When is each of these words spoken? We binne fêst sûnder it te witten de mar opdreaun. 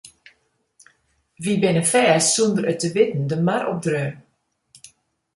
We 1.43 1.51
binne 1.61 1.83
fêst 1.91 2.27
sûnder 2.33 2.65
it 2.71 2.79
te 2.81 2.89
witten 2.93 3.23
de 3.29 3.37
mar 3.45 3.63
opdreaun. 3.71 4.15